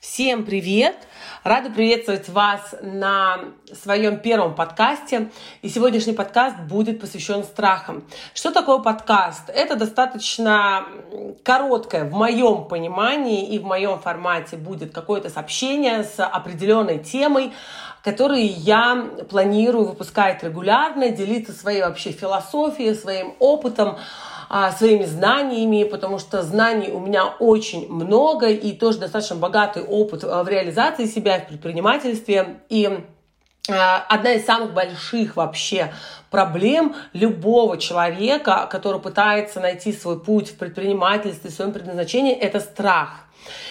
[0.00, 0.96] Всем привет!
[1.44, 5.30] Рада приветствовать вас на своем первом подкасте.
[5.60, 8.04] И сегодняшний подкаст будет посвящен страхам.
[8.32, 9.50] Что такое подкаст?
[9.50, 10.86] Это достаточно
[11.42, 17.52] короткое, в моем понимании и в моем формате будет какое-то сообщение с определенной темой,
[18.02, 23.98] которые я планирую выпускать регулярно, делиться своей вообще философией, своим опытом,
[24.52, 30.24] а, своими знаниями, потому что знаний у меня очень много и тоже достаточно богатый опыт
[30.24, 32.60] а, в реализации себя в предпринимательстве.
[32.68, 33.06] И
[33.70, 35.92] а, одна из самых больших вообще
[36.30, 43.26] проблем любого человека, который пытается найти свой путь в предпринимательстве, в своем предназначении, это страх.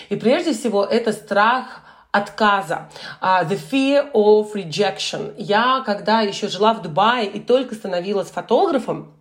[0.07, 2.89] И прежде всего это страх отказа.
[3.21, 5.33] Uh, the fear of rejection.
[5.37, 9.13] Я, когда еще жила в Дубае и только становилась фотографом,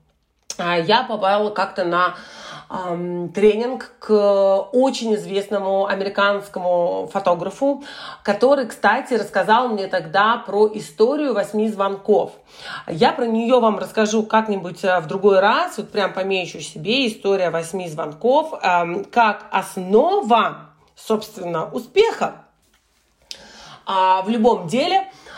[0.58, 2.14] я попала как-то на
[2.68, 4.12] тренинг к
[4.72, 7.82] очень известному американскому фотографу,
[8.22, 12.32] который, кстати, рассказал мне тогда про историю восьми звонков.
[12.86, 17.48] Я про нее вам расскажу как-нибудь э, в другой раз, вот прям помечу себе история
[17.48, 18.52] восьми звонков,
[19.10, 22.44] как основа, собственно, успеха
[23.86, 23.92] э,
[24.24, 25.10] в любом деле–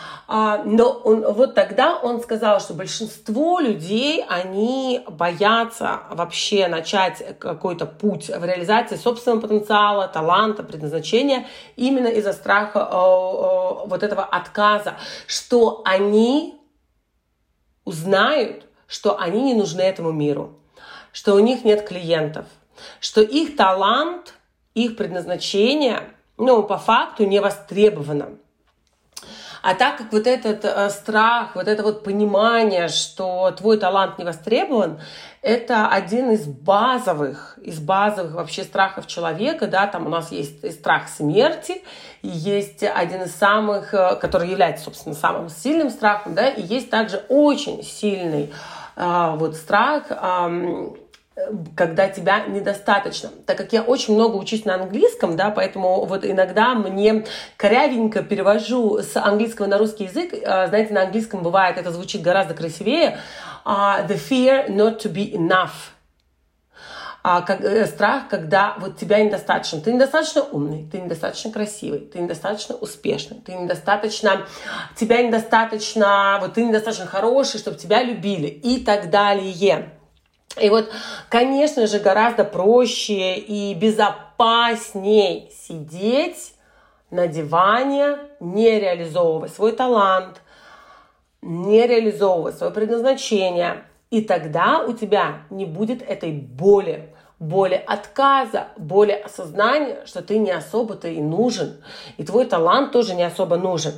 [0.63, 8.29] но он, вот тогда он сказал, что большинство людей, они боятся вообще начать какой-то путь
[8.29, 14.93] в реализации собственного потенциала, таланта, предназначения именно из-за страха э, э, вот этого отказа,
[15.27, 16.55] что они
[17.83, 20.59] узнают, что они не нужны этому миру,
[21.11, 22.45] что у них нет клиентов,
[23.01, 24.35] что их талант,
[24.75, 26.03] их предназначение,
[26.37, 28.37] ну, по факту не востребовано.
[29.61, 34.25] А так как вот этот э, страх, вот это вот понимание, что твой талант не
[34.25, 34.99] востребован,
[35.43, 41.09] это один из базовых, из базовых вообще страхов человека, да, там у нас есть страх
[41.09, 41.83] смерти,
[42.23, 46.89] и есть один из самых, э, который является, собственно, самым сильным страхом, да, и есть
[46.89, 48.51] также очень сильный
[48.95, 50.89] э, вот страх э,
[51.75, 53.29] когда тебя недостаточно.
[53.45, 57.25] Так как я очень много учусь на английском, да, поэтому вот иногда мне
[57.57, 60.33] корявенько перевожу с английского на русский язык.
[60.45, 63.17] А, знаете, на английском бывает, это звучит гораздо красивее.
[63.63, 65.91] Uh, the fear not to be enough.
[67.23, 69.79] А, как, э, страх, когда вот тебя недостаточно.
[69.79, 74.47] Ты недостаточно умный, ты недостаточно красивый, ты недостаточно успешный, ты недостаточно,
[74.95, 80.00] тебя недостаточно, вот ты недостаточно хороший, чтобы тебя любили и так далее.
[80.59, 80.91] И вот,
[81.29, 86.53] конечно же, гораздо проще и безопасней сидеть
[87.09, 90.41] на диване, не реализовывая свой талант,
[91.41, 93.83] не реализовывая свое предназначение.
[94.09, 100.51] И тогда у тебя не будет этой боли, боли отказа, боли осознания, что ты не
[100.51, 101.81] особо-то и нужен,
[102.17, 103.93] и твой талант тоже не особо нужен.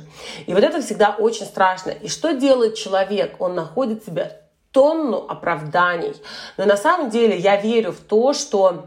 [0.46, 1.90] И вот это всегда очень страшно.
[1.90, 3.40] И что делает человек?
[3.40, 4.30] Он находит себя
[4.74, 6.14] тонну оправданий.
[6.58, 8.86] Но на самом деле я верю в то, что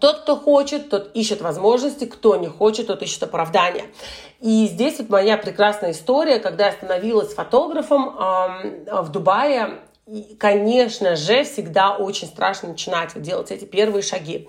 [0.00, 3.86] тот, кто хочет, тот ищет возможности, кто не хочет, тот ищет оправдания.
[4.40, 11.16] И здесь вот моя прекрасная история, когда я становилась фотографом э, в Дубае, и, конечно
[11.16, 14.48] же, всегда очень страшно начинать делать эти первые шаги.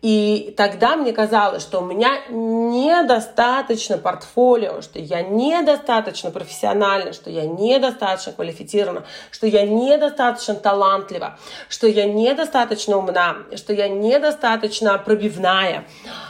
[0.00, 7.46] И тогда мне казалось, что у меня недостаточно портфолио, что я недостаточно профессиональна, что я
[7.46, 11.36] недостаточно квалифицирована, что я недостаточно талантлива,
[11.68, 15.84] что я недостаточно умна, что я недостаточно пробивная,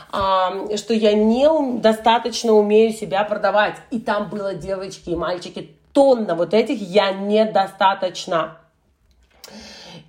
[0.09, 3.75] что я недостаточно умею себя продавать.
[3.91, 8.57] И там было девочки и мальчики тонна вот этих я недостаточно.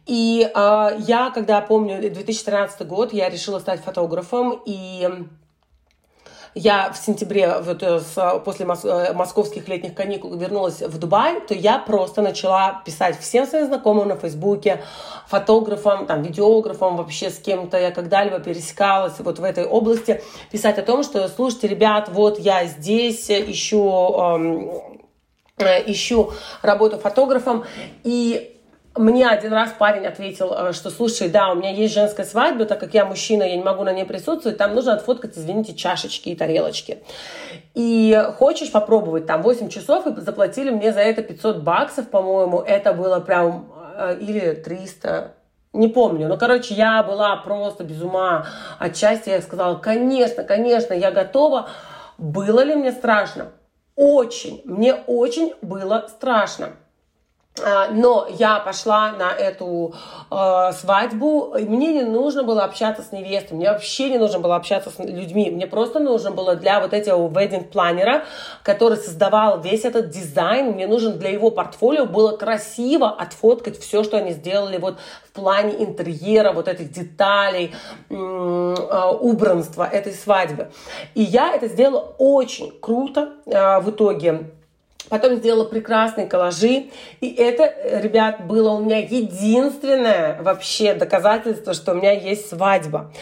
[0.06, 5.08] И э, я, когда помню 2013 год, я решила стать фотографом, и
[6.54, 11.40] я в сентябре, вот, э, с, после мос, э, московских летних каникул вернулась в Дубай,
[11.40, 14.82] то я просто начала писать всем своим знакомым на Фейсбуке,
[15.26, 17.78] фотографам, там, видеографам, вообще с кем-то.
[17.80, 20.22] Я когда-либо пересекалась вот в этой области,
[20.52, 24.14] писать о том, что, слушайте, ребят, вот я здесь ищу...
[24.16, 24.70] Эм,
[25.56, 26.32] ищу
[26.62, 27.64] работу фотографом,
[28.02, 28.53] и
[28.96, 32.78] мне один раз парень ответил, э, что, слушай, да, у меня есть женская свадьба, так
[32.78, 36.36] как я мужчина, я не могу на ней присутствовать, там нужно отфоткать, извините, чашечки и
[36.36, 36.98] тарелочки.
[37.74, 42.92] И хочешь попробовать, там 8 часов, и заплатили мне за это 500 баксов, по-моему, это
[42.92, 45.34] было прям, э, или 300,
[45.72, 46.28] не помню.
[46.28, 48.46] Но, короче, я была просто без ума
[48.78, 49.32] от счастья.
[49.32, 51.68] Я сказала, конечно, конечно, я готова.
[52.16, 53.48] Было ли мне страшно?
[53.96, 54.62] Очень.
[54.64, 56.76] Мне очень было страшно.
[57.62, 59.94] А, но я пошла на эту
[60.28, 64.56] э, свадьбу, и мне не нужно было общаться с невестой, мне вообще не нужно было
[64.56, 68.24] общаться с людьми, мне просто нужно было для вот этого wedding-планера,
[68.64, 74.16] который создавал весь этот дизайн, мне нужен для его портфолио было красиво отфоткать все, что
[74.16, 77.72] они сделали вот в плане интерьера, вот этих деталей,
[78.10, 78.14] э,
[79.20, 80.72] убранства этой свадьбы.
[81.14, 84.50] И я это сделала очень круто э, в итоге
[85.08, 86.86] Потом сделала прекрасные коллажи.
[87.20, 93.12] И это, ребят, было у меня единственное вообще доказательство, что у меня есть свадьба.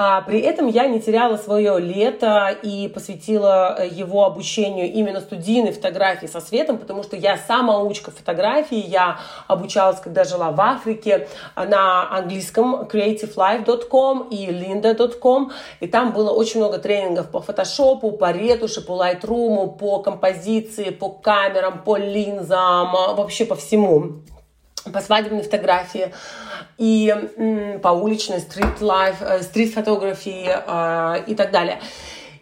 [0.00, 6.26] А при этом я не теряла свое лето и посвятила его обучению именно студийной фотографии
[6.26, 8.78] со светом, потому что я самоучка фотографии.
[8.78, 9.18] Я
[9.48, 15.50] обучалась, когда жила в Африке, на английском creativelife.com и linda.com.
[15.80, 21.08] И там было очень много тренингов по фотошопу, по ретуши, по лайтруму, по композиции, по
[21.08, 24.22] камерам, по линзам, вообще по всему
[24.82, 26.12] по свадебной фотографии
[26.76, 31.80] и по уличной стрит-лайф, э, стрит-фотографии э, и так далее.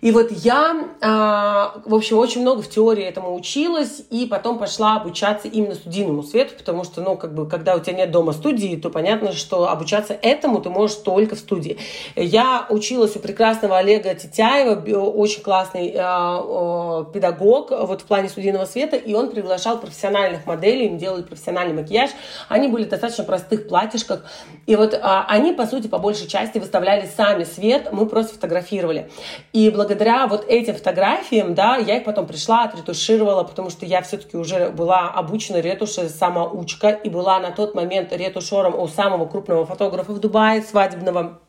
[0.07, 4.95] И вот я, а, в общем, очень много в теории этому училась, и потом пошла
[4.95, 8.77] обучаться именно студийному свету, потому что, ну, как бы, когда у тебя нет дома студии,
[8.77, 11.79] то понятно, что обучаться этому ты можешь только в студии.
[12.15, 18.95] Я училась у прекрасного Олега Титяева, очень классный а, педагог вот в плане студийного света,
[18.95, 22.11] и он приглашал профессиональных моделей, им делали профессиональный макияж.
[22.49, 24.25] Они были в достаточно простых платьишках,
[24.67, 29.11] и вот а, они, по сути, по большей части выставляли сами свет, мы просто фотографировали.
[29.53, 34.03] И благодаря благодаря вот этим фотографиям, да, я их потом пришла, отретушировала, потому что я
[34.03, 39.65] все-таки уже была обучена ретуше самоучка и была на тот момент ретушером у самого крупного
[39.65, 41.41] фотографа в Дубае, свадебного,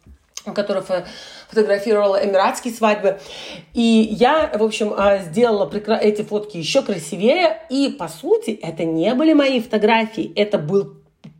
[0.55, 0.81] который
[1.49, 3.19] фотографировала эмиратские свадьбы.
[3.73, 5.69] И я, в общем, а, сделала
[6.01, 7.61] эти фотки еще красивее.
[7.69, 10.93] И, по сути, это не были мои фотографии, это был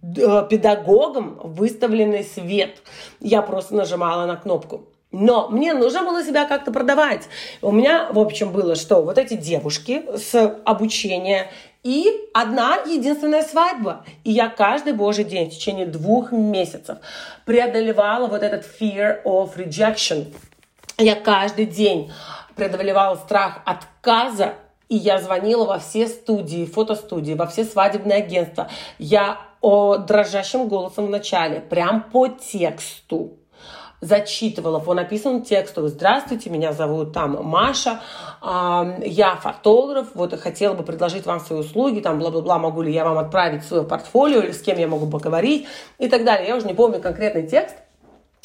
[0.04, 2.82] э, педагогом выставленный свет.
[3.22, 4.88] Я просто нажимала на кнопку.
[5.12, 7.30] Но мне нужно было себя как-то продавать.
[7.62, 9.04] У меня, в общем, было что?
[9.04, 11.50] Вот эти девушки с обучения
[11.84, 14.06] и одна единственная свадьба.
[14.26, 16.98] И я каждый божий день в течение двух месяцев
[17.46, 20.34] преодолевала вот этот fear of rejection.
[20.98, 22.12] Я каждый день
[22.56, 24.56] преодолевала страх отказа
[24.90, 28.70] и я звонила во все студии, фотостудии, во все свадебные агентства.
[28.98, 33.38] Я о дрожащим голосом в начале, прям по тексту
[34.02, 34.80] зачитывала.
[34.80, 35.88] По написанному тексту.
[35.88, 38.00] Здравствуйте, меня зовут там Маша,
[38.42, 43.18] я фотограф, вот хотела бы предложить вам свои услуги, там бла-бла-бла, могу ли я вам
[43.18, 45.68] отправить свое портфолио или с кем я могу поговорить?
[45.98, 46.48] И так далее.
[46.48, 47.76] Я уже не помню конкретный текст,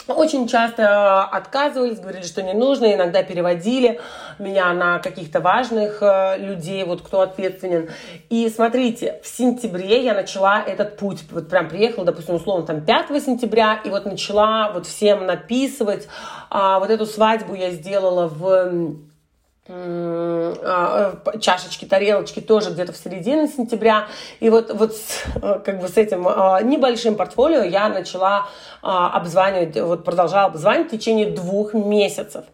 [0.09, 4.01] очень часто отказывались, говорили, что не нужно, иногда переводили
[4.39, 7.91] меня на каких-то важных э, людей, вот кто ответственен.
[8.29, 13.23] И смотрите, в сентябре я начала этот путь, вот прям приехала, допустим, условно, там 5
[13.23, 16.09] сентября, и вот начала вот всем написывать.
[16.51, 19.12] А, вот эту свадьбу я сделала в
[21.41, 24.09] чашечки, тарелочки тоже где-то в середине сентября.
[24.41, 28.49] И вот, вот с, как бы с этим а, небольшим портфолио я начала
[28.83, 32.45] а, обзванивать, вот продолжала обзванивать в течение двух месяцев.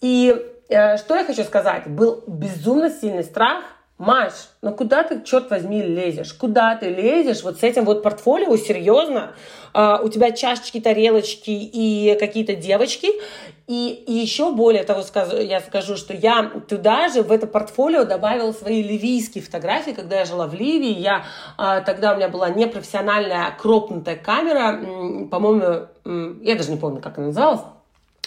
[0.00, 0.34] И
[0.68, 1.86] э, что я хочу сказать?
[1.86, 3.64] Был безумно сильный страх,
[3.96, 6.32] Маш, ну куда ты, черт возьми, лезешь?
[6.32, 9.34] Куда ты лезешь вот с этим вот портфолио, серьезно?
[9.72, 13.08] У тебя чашечки, тарелочки и какие-то девочки.
[13.66, 18.04] И, и еще более того, скажу, я скажу, что я туда же, в это портфолио
[18.04, 20.98] добавила свои ливийские фотографии, когда я жила в Ливии.
[20.98, 21.24] Я,
[21.56, 25.86] uh, тогда у меня была непрофессиональная кропнутая камера, по-моему,
[26.42, 27.62] я даже не помню, как она называлась.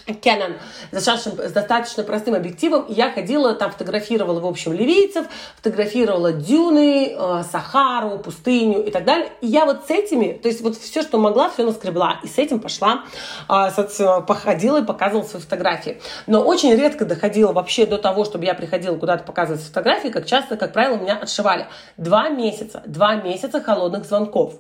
[0.07, 0.55] Canon
[0.91, 2.83] с достаточно простым объективом.
[2.83, 9.05] И я ходила, там фотографировала, в общем, ливийцев, фотографировала дюны, э, Сахару, пустыню и так
[9.05, 9.29] далее.
[9.41, 12.19] И я вот с этими, то есть вот все, что могла, все наскребла.
[12.23, 13.03] И с этим пошла,
[13.49, 16.01] э, походила и показывала свои фотографии.
[16.27, 20.57] Но очень редко доходила вообще до того, чтобы я приходила куда-то показывать фотографии, как часто,
[20.57, 21.67] как правило, меня отшивали.
[21.97, 24.55] Два месяца, два месяца холодных звонков,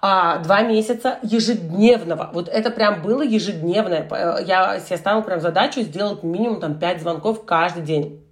[0.00, 2.30] а, два месяца ежедневного.
[2.32, 4.06] Вот это прям было ежедневное.
[4.10, 8.24] Э, я себе ставила прям задачу сделать минимум там 5 звонков каждый день.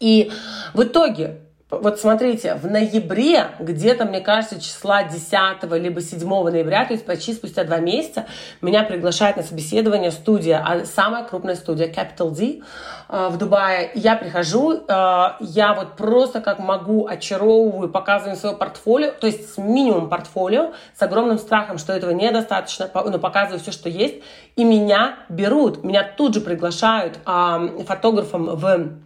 [0.00, 0.30] И
[0.74, 1.40] в итоге
[1.80, 7.32] вот смотрите, в ноябре, где-то, мне кажется, числа 10 либо 7 ноября, то есть почти
[7.32, 8.26] спустя два месяца,
[8.60, 12.60] меня приглашает на собеседование студия, а самая крупная студия Capital D
[13.08, 13.90] э, в Дубае.
[13.94, 14.82] Я прихожу, э,
[15.40, 21.02] я вот просто как могу очаровываю, показываю свое портфолио, то есть с минимум портфолио, с
[21.02, 24.22] огромным страхом, что этого недостаточно, но показываю все, что есть,
[24.56, 29.02] и меня берут, меня тут же приглашают фотографом в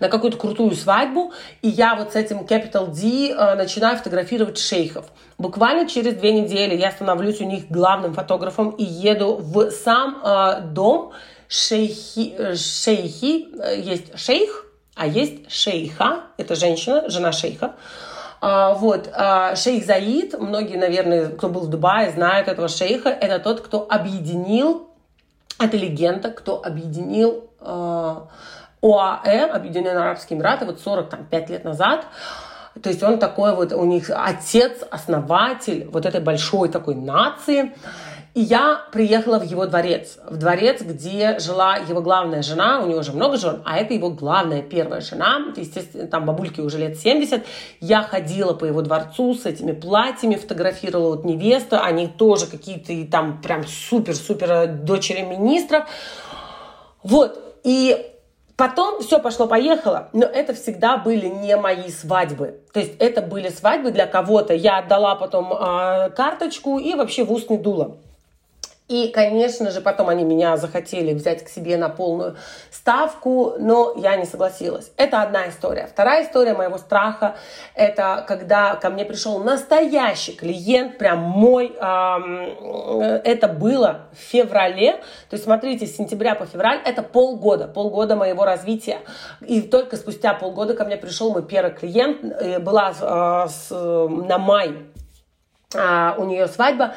[0.00, 5.06] на какую-то крутую свадьбу, и я вот с этим Capital D э, начинаю фотографировать шейхов.
[5.38, 10.60] Буквально через две недели я становлюсь у них главным фотографом и еду в сам э,
[10.72, 11.12] дом
[11.48, 13.48] шейхи, э, шейхи,
[13.80, 17.74] есть шейх, а есть шейха, это женщина, жена шейха.
[18.40, 23.38] А, вот, а, шейх Заид, многие, наверное, кто был в Дубае, знают этого шейха, это
[23.38, 24.90] тот, кто объединил,
[25.58, 27.50] это легенда, кто объединил
[28.84, 32.06] ОАЭ, Объединенные Арабские Эмираты, вот 45 лет назад.
[32.82, 37.72] То есть он такой вот, у них отец, основатель вот этой большой такой нации.
[38.34, 42.98] И я приехала в его дворец, в дворец, где жила его главная жена, у него
[42.98, 47.44] уже много жен, а это его главная первая жена, естественно, там бабульке уже лет 70.
[47.80, 53.40] Я ходила по его дворцу с этими платьями, фотографировала вот невесту, они тоже какие-то там
[53.40, 55.84] прям супер-супер дочери министров.
[57.04, 58.13] Вот, и
[58.56, 62.60] Потом все пошло-поехало, но это всегда были не мои свадьбы.
[62.72, 64.54] То есть это были свадьбы для кого-то.
[64.54, 67.96] Я отдала потом э, карточку и вообще в ус не дула.
[68.94, 72.36] И, конечно же, потом они меня захотели взять к себе на полную
[72.70, 74.92] ставку, но я не согласилась.
[74.96, 75.88] Это одна история.
[75.88, 77.34] Вторая история моего страха–
[77.74, 81.74] это когда ко мне пришел настоящий клиент, прям мой.
[81.74, 84.92] это было в феврале.
[85.28, 88.98] То есть, смотрите, с сентября по февраль– это полгода, полгода моего развития.
[89.40, 92.22] И только спустя полгода ко мне пришел мой первый клиент.
[92.22, 94.76] Э, была а, на май
[95.74, 96.94] а, у нее свадьба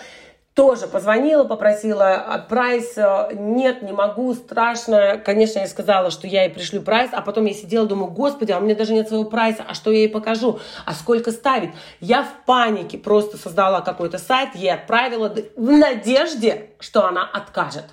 [0.57, 2.97] тоже позвонила, попросила прайс.
[2.97, 5.21] Э, нет, не могу, страшно.
[5.23, 8.57] Конечно, я сказала, что я ей пришлю прайс, а потом я сидела, думаю, господи, а
[8.57, 11.69] у меня даже нет своего прайса, а что я ей покажу, а сколько ставить?
[11.99, 17.85] Я в панике просто создала какой-то сайт, ей отправила в надежде, что она откажет.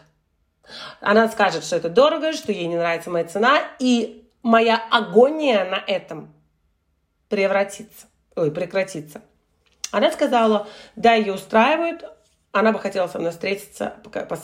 [1.03, 5.83] Она скажет, что это дорого, что ей не нравится моя цена, и моя агония на
[5.87, 6.33] этом
[7.29, 8.07] превратится,
[8.37, 9.21] ой, прекратится.
[9.91, 10.67] Она сказала,
[10.97, 12.05] да, ее устраивает,
[12.55, 13.95] она бы хотела со мной встретиться,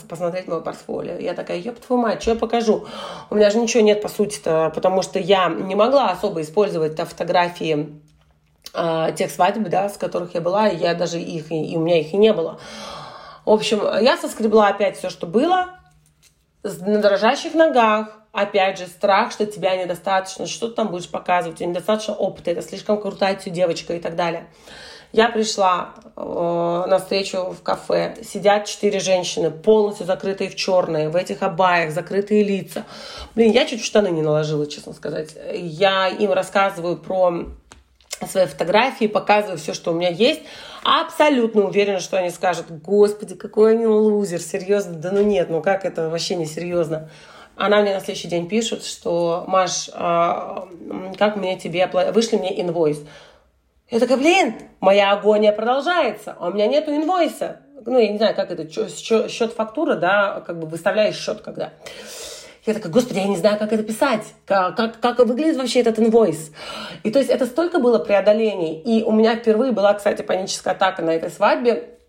[0.09, 1.17] посмотреть мое портфолио.
[1.19, 2.87] Я такая, ёб твою мать, что я покажу?
[3.31, 8.01] У меня же ничего нет, по сути-то, потому что я не могла особо использовать фотографии
[8.75, 12.01] э, тех свадеб, да, с которых я была, и я даже их, и, у меня
[12.01, 12.59] их и не было.
[13.47, 15.79] В общем, я соскребла опять все, что было,
[16.65, 22.15] на дрожащих ногах, опять же, страх, что тебя недостаточно, что ты там будешь показывать, недостаточно
[22.15, 24.49] опыта, это слишком крутая девочка и так далее.
[25.13, 31.17] Я пришла э, на встречу в кафе, сидят четыре женщины, полностью закрытые в черные, в
[31.17, 32.85] этих абаях, закрытые лица.
[33.35, 35.31] Блин, я чуть в штаны не наложила, честно сказать.
[35.53, 37.47] Я им рассказываю про
[38.29, 40.43] свои фотографии, показываю все, что у меня есть.
[40.85, 45.85] Абсолютно уверена, что они скажут, господи, какой они лузер, серьезно, да ну нет, ну как
[45.85, 47.11] это вообще не серьезно.
[47.57, 50.69] Она мне на следующий день пишет, что, Маш, а,
[51.19, 53.03] как мне тебе, вышли мне инвойс.
[53.91, 57.61] Я такая, блин, моя агония продолжается, а у меня нету инвойса.
[57.85, 61.71] Ну, я не знаю, как это, счет фактура, да, как бы выставляешь счет когда.
[62.67, 65.99] Я такая, господи, я не знаю, как это писать, как, как, как выглядит вообще этот
[65.99, 66.53] инвойс.
[67.03, 68.81] И то есть это столько было преодолений.
[68.81, 72.00] И у меня впервые была, кстати, паническая атака на этой свадьбе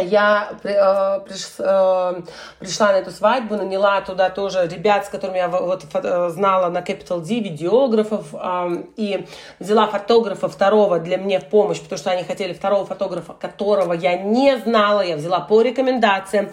[0.00, 2.22] я э, приш, э,
[2.58, 6.78] пришла на эту свадьбу, наняла туда тоже ребят, с которыми я вот э, знала на
[6.78, 9.26] Capital D, видеографов, э, и
[9.58, 14.16] взяла фотографа второго для мне в помощь, потому что они хотели второго фотографа, которого я
[14.18, 16.50] не знала, я взяла по рекомендациям.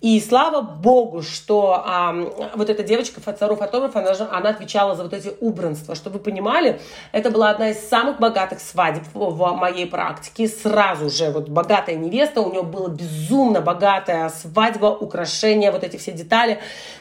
[0.00, 5.12] И слава богу, что э, вот эта девочка, второй фотограф, она, она отвечала за вот
[5.12, 5.94] эти убранства.
[5.94, 6.80] Чтобы вы понимали,
[7.12, 10.48] это была одна из самых богатых свадеб в моей практике.
[10.48, 16.12] Сразу же вот богатая невеста, у нее была безумно богатая свадьба, украшения, вот эти все
[16.12, 16.58] детали.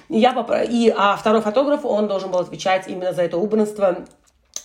[0.10, 0.52] И, я поп...
[0.52, 4.06] и а второй фотограф, он должен был отвечать именно за это убранство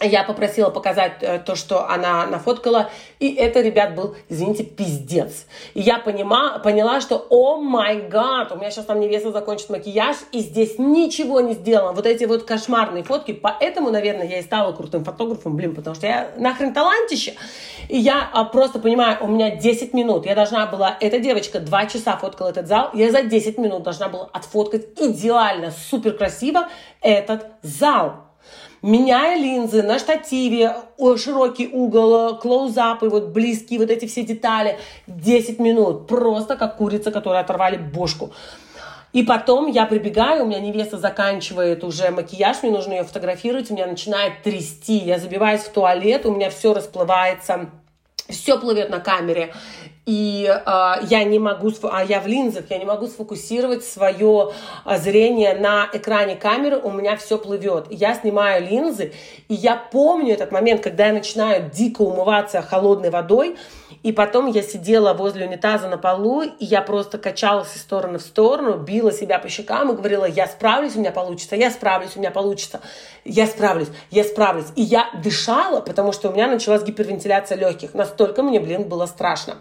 [0.00, 5.46] я попросила показать э, то, что она нафоткала, и это, ребят, был, извините, пиздец.
[5.72, 10.16] И я понима, поняла, что, о май гад, у меня сейчас там невеста закончит макияж,
[10.32, 11.92] и здесь ничего не сделано.
[11.92, 16.06] Вот эти вот кошмарные фотки, поэтому, наверное, я и стала крутым фотографом, блин, потому что
[16.06, 17.34] я нахрен талантище.
[17.88, 21.86] И я а, просто понимаю, у меня 10 минут, я должна была, эта девочка 2
[21.86, 26.68] часа фоткала этот зал, я за 10 минут должна была отфоткать идеально, супер красиво
[27.00, 28.25] этот зал
[28.86, 30.76] меняя линзы на штативе,
[31.16, 34.78] широкий угол, клоузапы, вот близкие вот эти все детали.
[35.08, 36.06] 10 минут.
[36.06, 38.32] Просто как курица, которой оторвали бошку.
[39.12, 43.74] И потом я прибегаю, у меня невеста заканчивает уже макияж, мне нужно ее фотографировать, у
[43.74, 47.70] меня начинает трясти, я забиваюсь в туалет, у меня все расплывается,
[48.28, 49.54] все плывет на камере.
[50.06, 54.52] И э, я не могу, а я в линзах, я не могу сфокусировать свое
[54.84, 57.86] а, зрение на экране камеры, у меня все плывет.
[57.90, 59.12] Я снимаю линзы,
[59.48, 63.56] и я помню этот момент, когда я начинаю дико умываться холодной водой,
[64.04, 68.22] и потом я сидела возле унитаза на полу, и я просто качалась из стороны в
[68.22, 72.20] сторону, била себя по щекам и говорила, я справлюсь, у меня получится, я справлюсь, у
[72.20, 72.80] меня получится,
[73.24, 74.66] я справлюсь, я справлюсь.
[74.76, 77.94] И я дышала, потому что у меня началась гипервентиляция легких.
[77.94, 79.56] Настолько мне, блин, было страшно.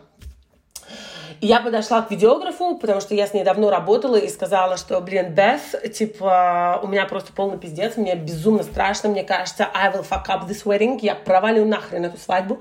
[1.41, 5.33] Я подошла к видеографу, потому что я с ней давно работала и сказала, что, блин,
[5.33, 10.27] Бeth, типа, у меня просто полный пиздец, мне безумно страшно, мне кажется, I will fuck
[10.27, 12.59] up this wedding, я провалю нахрен эту свадьбу.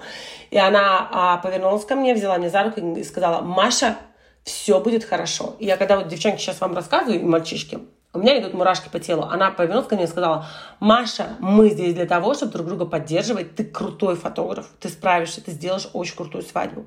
[0.51, 3.97] И она а, повернулась ко мне, взяла меня за руку и сказала, Маша,
[4.45, 5.57] все будет хорошо.
[5.59, 7.79] И я когда вот девчонки сейчас вам рассказываю, и мальчишки,
[8.13, 9.23] у меня идут мурашки по телу.
[9.23, 10.47] Она повернулась ко мне и сказала,
[10.79, 13.57] Маша, мы здесь для того, чтобы друг друга поддерживать.
[13.57, 16.87] Ты крутой фотограф, ты справишься, ты сделаешь очень крутую свадьбу.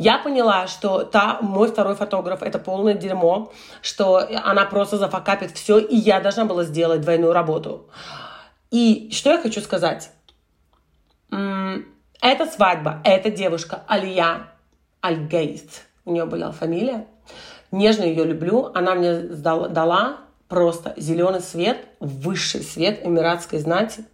[0.00, 3.52] Я поняла, что та, мой второй фотограф, это полное дерьмо,
[3.82, 7.90] что она просто зафакапит все, и я должна была сделать двойную работу.
[8.70, 10.10] И что я хочу сказать?
[11.30, 14.48] Эта свадьба, эта девушка, Алия
[15.02, 17.06] Альгейст, у нее была фамилия,
[17.70, 24.06] нежно ее люблю, она мне дала просто зеленый свет, высший свет эмиратской знати.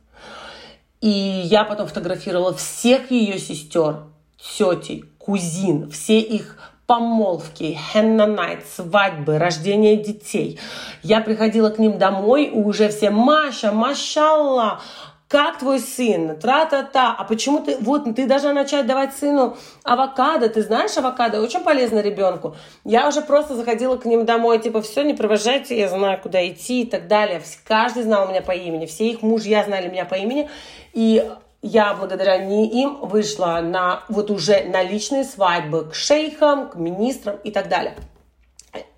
[1.00, 6.56] И я потом фотографировала всех ее сестер, тетей, кузин, все их
[6.86, 10.58] помолвки, хенна найт, свадьбы, рождение детей.
[11.02, 14.80] Я приходила к ним домой, и уже все Маша, машалла,
[15.28, 20.62] как твой сын, тра-та-та, а почему ты, вот, ты должна начать давать сыну авокадо, ты
[20.62, 22.54] знаешь авокадо, очень полезно ребенку.
[22.84, 26.82] Я уже просто заходила к ним домой, типа, все, не провожайте, я знаю, куда идти
[26.82, 27.42] и так далее.
[27.66, 30.48] Каждый знал меня по имени, все их мужья знали меня по имени,
[30.92, 31.28] и
[31.66, 37.50] я благодаря им вышла на вот уже на личные свадьбы к шейхам, к министрам и
[37.50, 37.96] так далее.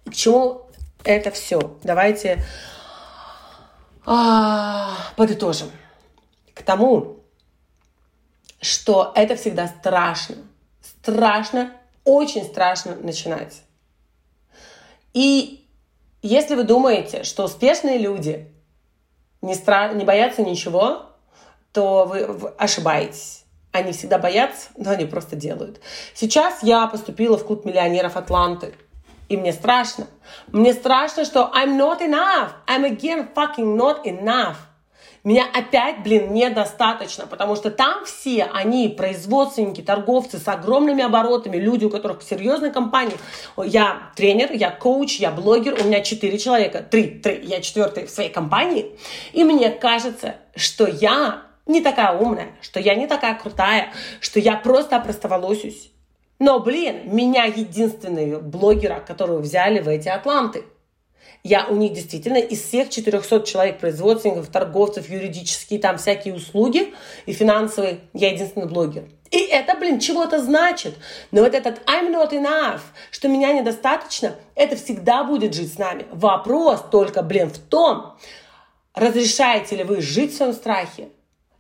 [0.05, 0.63] К чему
[1.05, 1.77] это все?
[1.83, 2.45] Давайте
[4.05, 5.71] а, подытожим.
[6.55, 7.19] К тому,
[8.61, 10.37] что это всегда страшно.
[10.83, 11.73] Страшно,
[12.05, 13.63] очень страшно начинать.
[15.15, 15.67] И
[16.21, 18.53] если вы думаете, что успешные люди
[19.41, 21.08] не, стра- не боятся ничего,
[21.79, 22.27] то вы
[22.59, 23.45] ошибаетесь.
[23.71, 25.81] Они всегда боятся, но они просто делают.
[26.13, 28.75] Сейчас я поступила в клуб миллионеров Атланты.
[29.29, 30.09] И мне страшно.
[30.49, 32.49] Мне страшно, что I'm not enough.
[32.67, 34.57] I'm again fucking not enough.
[35.23, 41.85] Меня опять, блин, недостаточно, потому что там все они производственники, торговцы с огромными оборотами, люди,
[41.85, 43.17] у которых серьезные компании.
[43.57, 48.11] Я тренер, я коуч, я блогер, у меня четыре человека, три, три, я четвертый в
[48.11, 48.99] своей компании.
[49.33, 54.57] И мне кажется, что я не такая умная, что я не такая крутая, что я
[54.57, 55.93] просто опростоволосюсь.
[56.39, 60.65] Но, блин, меня единственные блогера, которые взяли в эти Атланты.
[61.45, 66.93] Я у них действительно из всех 400 человек, производственников, торговцев, юридические, там всякие услуги
[67.27, 69.05] и финансовые, я единственный блогер.
[69.31, 70.95] И это, блин, чего-то значит.
[71.31, 76.07] Но вот этот I'm not enough, что меня недостаточно, это всегда будет жить с нами.
[76.11, 78.17] Вопрос только, блин, в том,
[78.95, 81.09] разрешаете ли вы жить в своем страхе,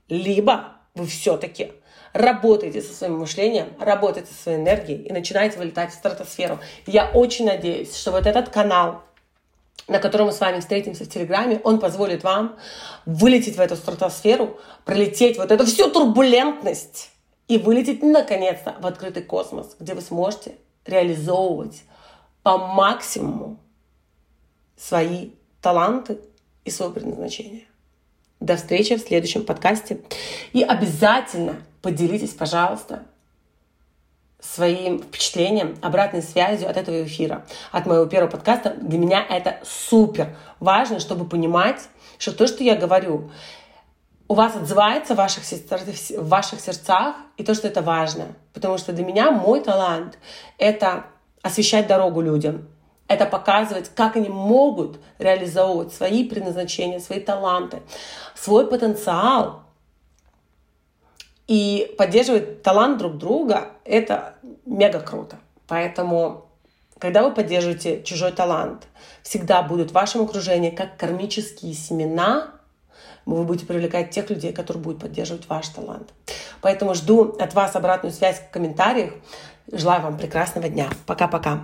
[0.08, 1.72] либо вы все-таки
[2.12, 6.58] работаете со своим мышлением, работаете со своей энергией и начинаете вылетать в стратосферу.
[6.86, 9.02] Я очень надеюсь, что вот этот канал,
[9.86, 12.58] на котором мы с вами встретимся в Телеграме, он позволит вам
[13.06, 17.10] вылететь в эту стратосферу, пролететь вот эту всю турбулентность
[17.46, 21.82] и вылететь наконец-то в открытый космос, где вы сможете реализовывать
[22.42, 23.58] по максимуму
[24.76, 26.18] свои таланты
[26.64, 27.67] и свое предназначение.
[28.40, 30.00] До встречи в следующем подкасте.
[30.52, 33.02] И обязательно поделитесь, пожалуйста,
[34.40, 38.76] своим впечатлением, обратной связью от этого эфира, от моего первого подкаста.
[38.80, 43.30] Для меня это супер важно, чтобы понимать, что то, что я говорю,
[44.28, 48.26] у вас отзывается в ваших, в ваших сердцах, и то, что это важно.
[48.52, 50.18] Потому что для меня мой талант—
[50.58, 51.06] это
[51.42, 52.68] освещать дорогу людям,
[53.08, 57.82] это показывать, как они могут реализовывать свои предназначения, свои таланты,
[58.34, 59.62] свой потенциал.
[61.46, 64.34] И поддерживать талант друг друга— это
[64.66, 65.38] мега круто.
[65.66, 66.46] Поэтому,
[66.98, 68.86] когда вы поддерживаете чужой талант,
[69.22, 72.50] всегда будут в вашем окружении как кармические семена,
[73.24, 76.12] вы будете привлекать тех людей, которые будут поддерживать ваш талант.
[76.60, 79.12] Поэтому жду от вас обратную связь в комментариях.
[79.70, 80.88] Желаю вам прекрасного дня.
[81.06, 81.60] Пока-пока.